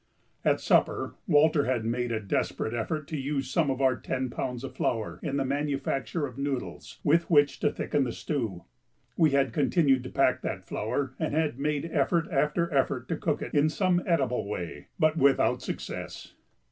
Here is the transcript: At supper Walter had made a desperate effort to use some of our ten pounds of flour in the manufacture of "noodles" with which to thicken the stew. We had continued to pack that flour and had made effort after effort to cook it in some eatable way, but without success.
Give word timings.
At 0.43 0.59
supper 0.59 1.13
Walter 1.27 1.65
had 1.65 1.85
made 1.85 2.11
a 2.11 2.19
desperate 2.19 2.73
effort 2.73 3.07
to 3.09 3.19
use 3.19 3.51
some 3.51 3.69
of 3.69 3.81
our 3.83 3.95
ten 3.95 4.31
pounds 4.31 4.63
of 4.63 4.75
flour 4.75 5.19
in 5.21 5.37
the 5.37 5.45
manufacture 5.45 6.25
of 6.25 6.39
"noodles" 6.39 6.99
with 7.03 7.29
which 7.29 7.59
to 7.59 7.71
thicken 7.71 8.03
the 8.03 8.11
stew. 8.11 8.63
We 9.15 9.29
had 9.29 9.53
continued 9.53 10.01
to 10.05 10.09
pack 10.09 10.41
that 10.41 10.65
flour 10.65 11.13
and 11.19 11.35
had 11.35 11.59
made 11.59 11.85
effort 11.85 12.27
after 12.31 12.73
effort 12.73 13.09
to 13.09 13.15
cook 13.15 13.43
it 13.43 13.53
in 13.53 13.69
some 13.69 14.01
eatable 14.11 14.47
way, 14.47 14.87
but 14.97 15.17
without 15.17 15.61
success. 15.61 16.33